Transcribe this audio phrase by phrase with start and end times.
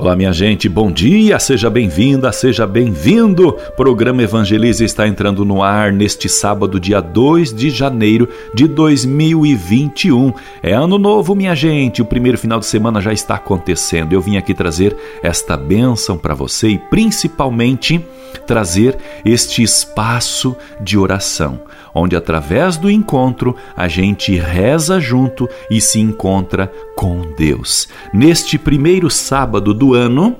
[0.00, 3.52] Olá, minha gente, bom dia, seja bem-vinda, seja bem-vindo.
[3.76, 10.32] Programa Evangelize está entrando no ar neste sábado, dia 2 de janeiro de 2021.
[10.62, 14.14] É ano novo, minha gente, o primeiro final de semana já está acontecendo.
[14.14, 18.02] Eu vim aqui trazer esta bênção para você e principalmente
[18.46, 21.60] trazer este espaço de oração,
[21.94, 27.88] onde através do encontro a gente reza junto e se encontra com Deus.
[28.12, 30.36] Neste primeiro sábado do ano,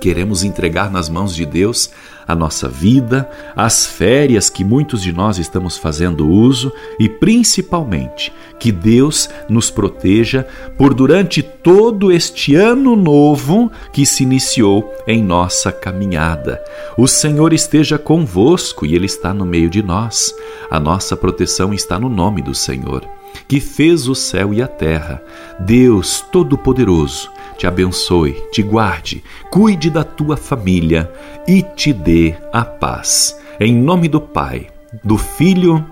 [0.00, 1.90] queremos entregar nas mãos de Deus
[2.26, 8.72] a nossa vida, as férias que muitos de nós estamos fazendo uso e principalmente que
[8.72, 16.62] Deus nos proteja por durante todo este ano novo que se iniciou em nossa caminhada.
[16.96, 20.34] O Senhor esteja convosco e Ele está no meio de nós.
[20.70, 23.06] A nossa proteção está no nome do Senhor,
[23.54, 25.22] que fez o céu e a terra.
[25.60, 31.08] Deus Todo-Poderoso te abençoe, te guarde, cuide da tua família
[31.46, 33.40] e te dê a paz.
[33.60, 34.66] Em nome do Pai,
[35.04, 35.86] do Filho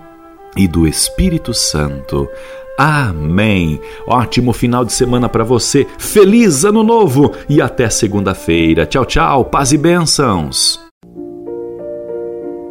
[0.57, 2.27] e do Espírito Santo.
[2.77, 3.79] Amém.
[4.05, 5.87] Ótimo final de semana para você.
[5.97, 8.85] Feliz Ano Novo e até segunda-feira.
[8.85, 9.45] Tchau, tchau.
[9.45, 10.82] Paz e bênçãos.